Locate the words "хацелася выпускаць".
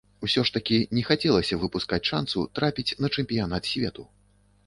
1.09-2.01